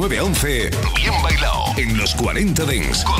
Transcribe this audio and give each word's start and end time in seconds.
911 0.00 0.70
Bien 0.96 1.12
Bailado 1.22 1.64
en 1.76 1.98
los 1.98 2.14
40 2.14 2.64
Dents. 2.64 3.04
Con 3.04 3.19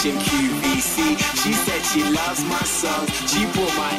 Station 0.00 0.18
QVC. 0.18 1.18
She 1.42 1.52
said 1.52 1.82
she 1.84 2.02
loves 2.02 2.42
my 2.44 2.62
songs. 2.62 3.10
She 3.30 3.44
bought 3.52 3.76
my 3.76 3.92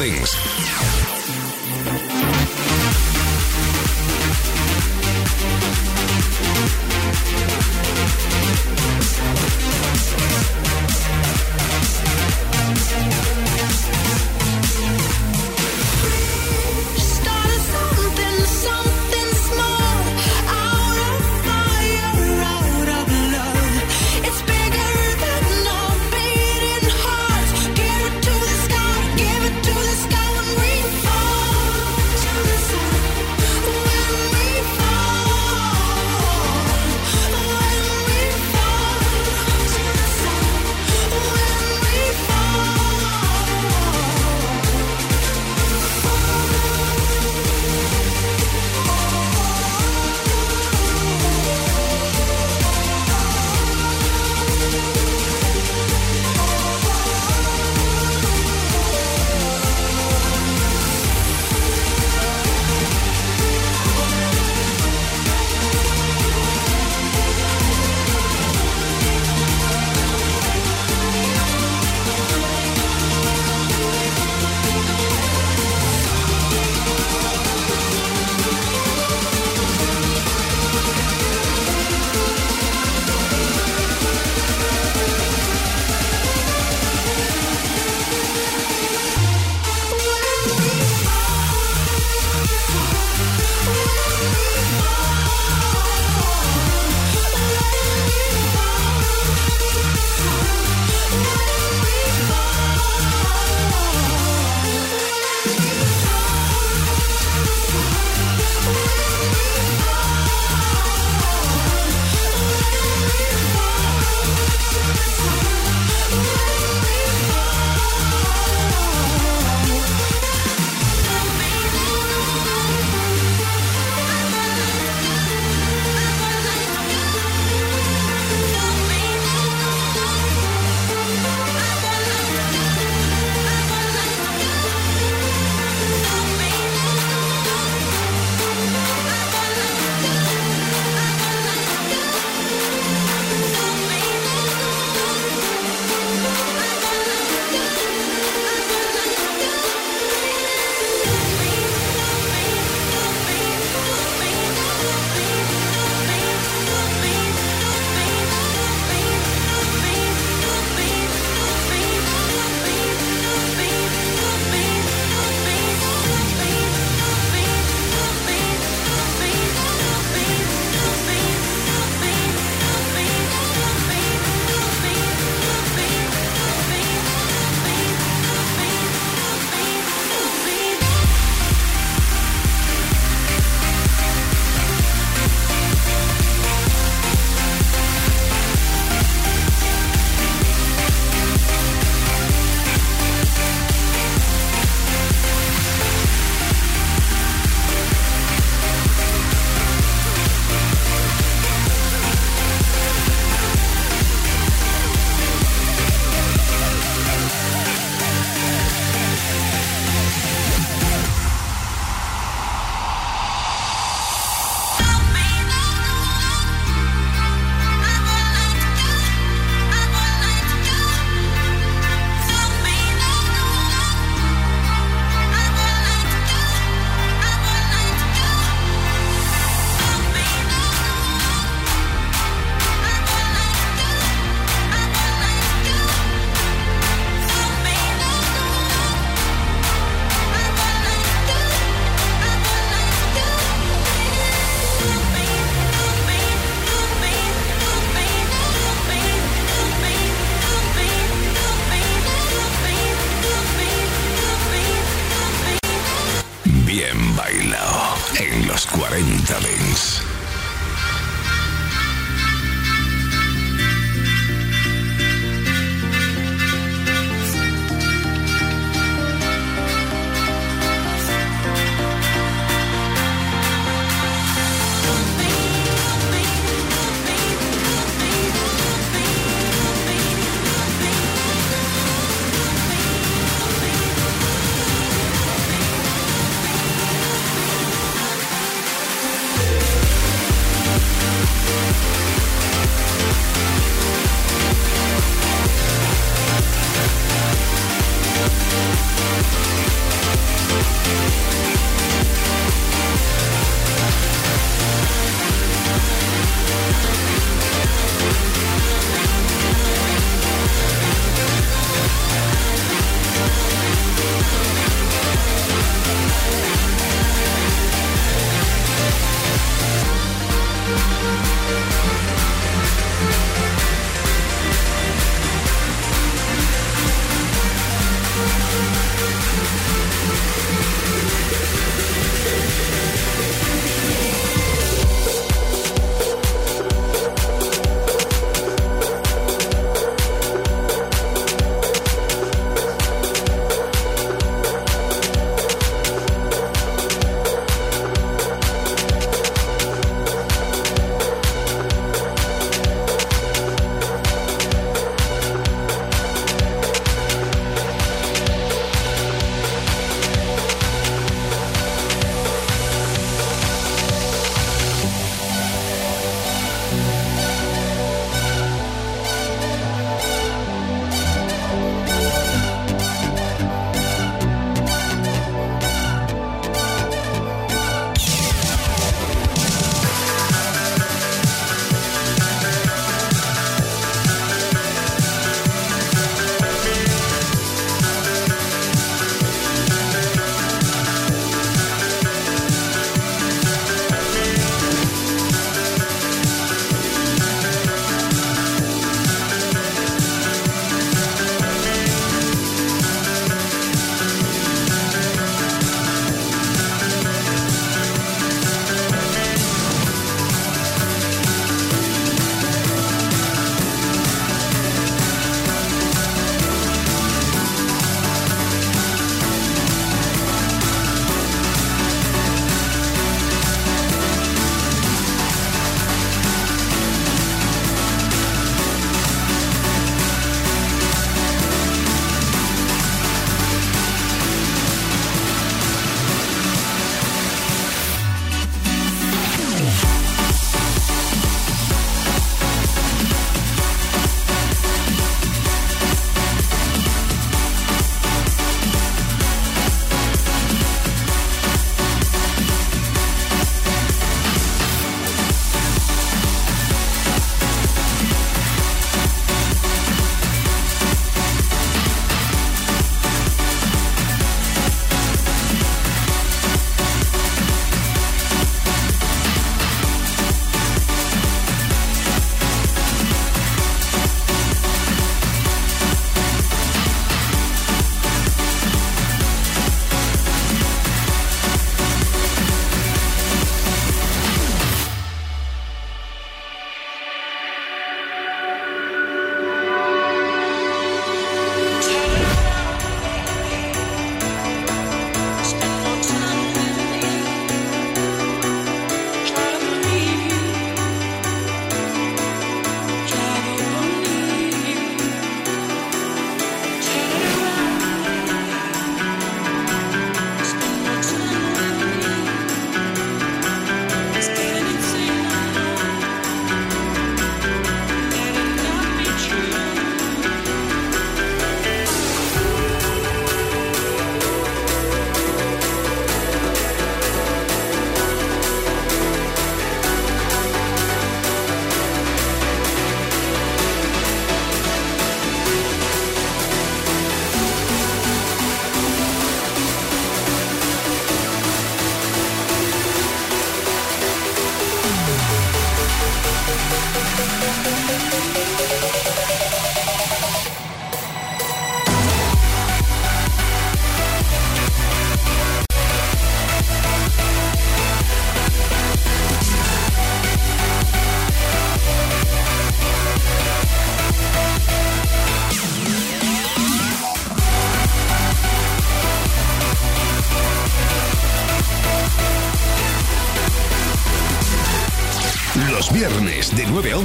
40 0.00 0.29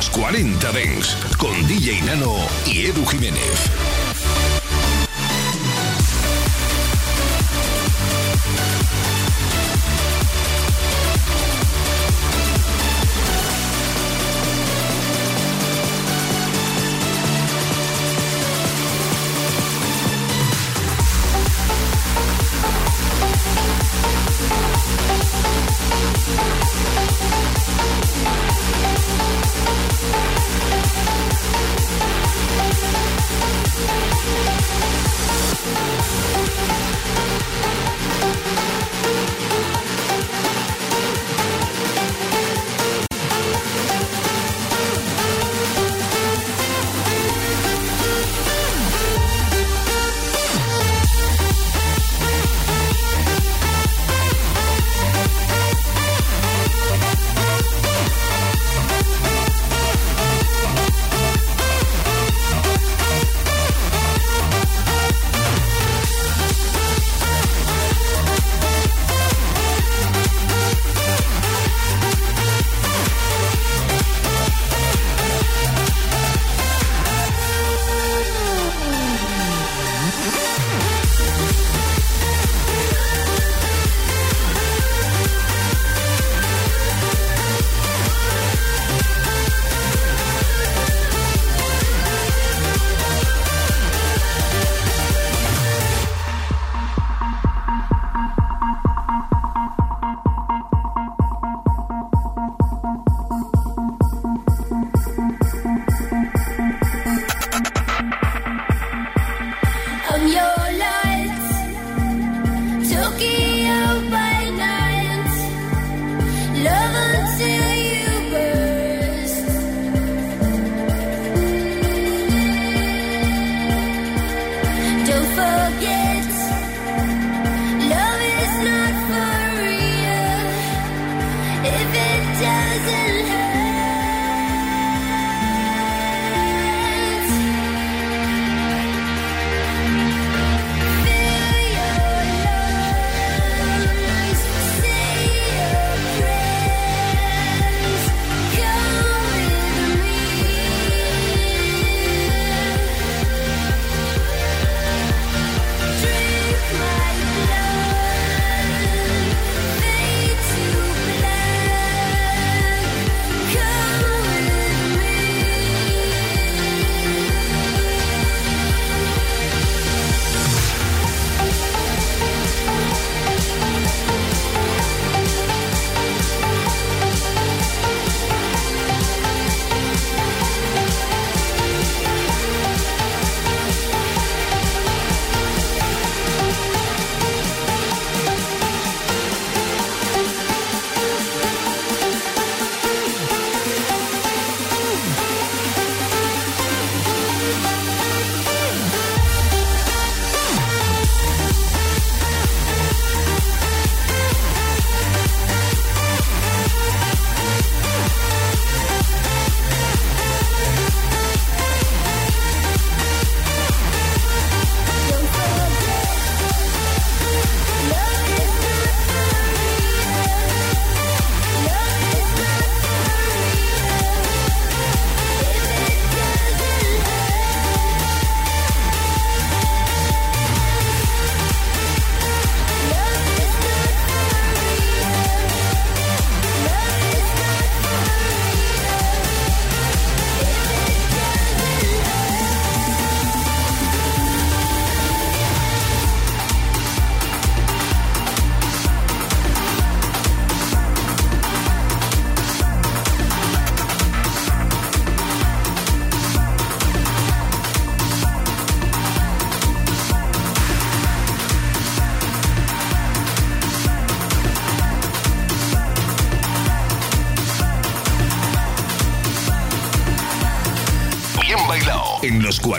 Los 0.00 0.08
40 0.08 0.72
Dents 0.72 1.14
con 1.36 1.52
DJ 1.66 2.00
Nano 2.00 2.34
y 2.64 2.86
Edu 2.86 3.04
Jiménez. 3.04 3.89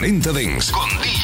40 0.02 0.32
Dents 0.32 0.72
con 0.72 0.88
DJ 1.00 1.21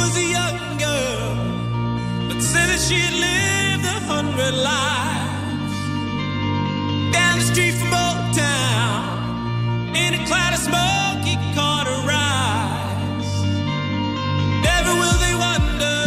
was 0.00 0.16
a 0.16 0.26
young 0.38 0.58
girl, 0.86 1.34
but 2.28 2.40
said 2.50 2.66
that 2.72 2.80
she 2.86 2.98
had 3.06 3.16
lived 3.28 3.84
a 3.96 3.98
hundred 4.12 4.54
lives. 4.70 5.76
Down 7.16 7.34
the 7.40 7.46
street 7.52 7.74
from 7.80 7.92
Old 8.04 8.22
Town, 8.44 9.94
in 10.02 10.10
a 10.20 10.22
cloud 10.28 10.52
of 10.56 10.62
smoke, 10.68 11.20
he 11.30 11.36
caught 11.56 11.86
her 11.92 12.04
eyes. 12.32 13.28
Never 14.68 14.92
will 15.00 15.18
they 15.24 15.34
wonder, 15.46 16.00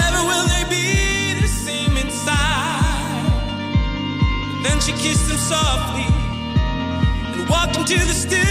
never 0.00 0.20
will 0.30 0.46
they 0.54 0.64
be 0.76 0.86
the 1.42 1.50
same 1.66 1.94
inside. 2.04 3.26
But 4.50 4.60
then 4.66 4.78
she 4.84 4.92
kissed 5.04 5.26
him 5.32 5.40
softly 5.52 6.08
and 7.34 7.42
walked 7.52 7.76
into 7.80 7.98
the 8.10 8.16
stillness 8.22 8.43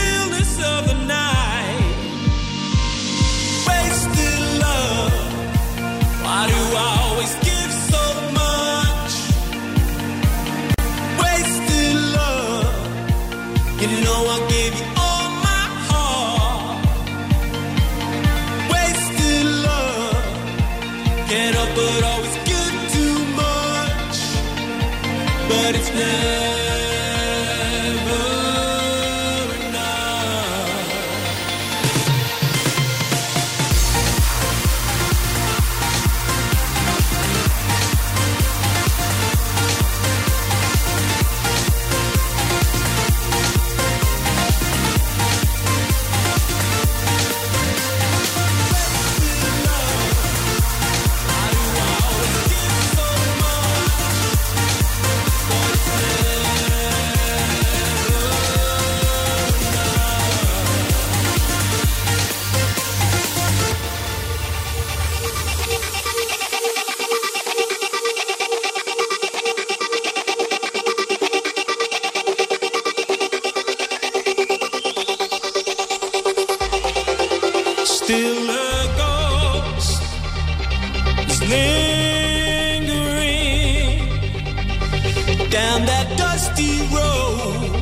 down 85.54 85.86
that 85.86 86.08
dusty 86.18 86.82
road 86.89 87.76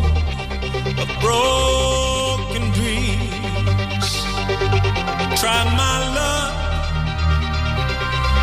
of 0.99 1.07
broken 1.23 2.63
dreams. 2.75 4.07
Try 5.39 5.63
my 5.81 5.97
luck 6.17 6.53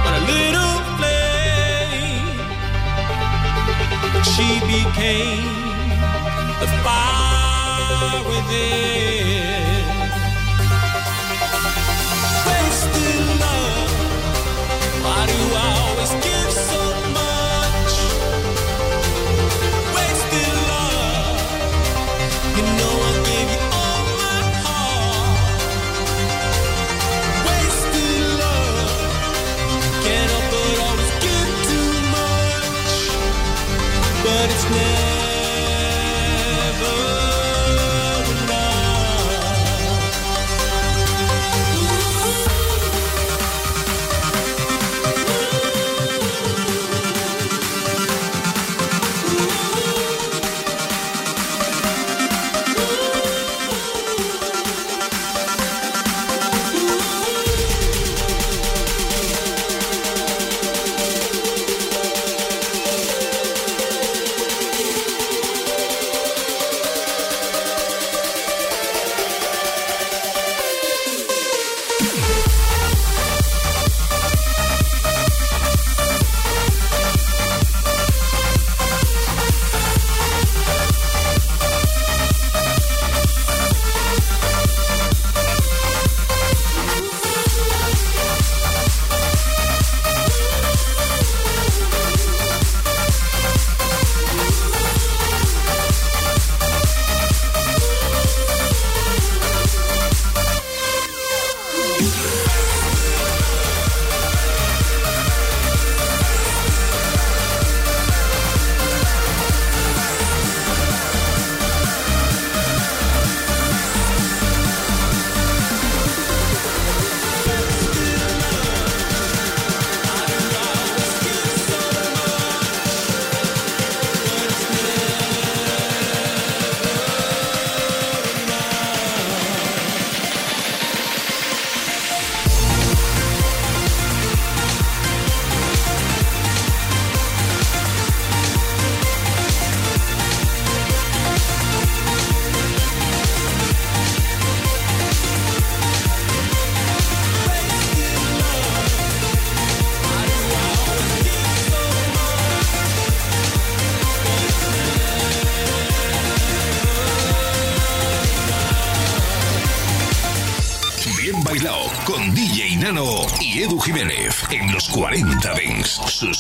on 0.07 0.13
a 0.21 0.23
little 0.33 0.77
flame 0.97 2.39
she 4.33 4.49
became 4.65 5.53
the 6.63 6.69
fire 6.85 8.19
within. 8.31 9.85
Wasted 12.49 13.25
love. 13.45 13.93
Why 15.05 15.21
do 15.27 15.41
I 15.67 15.78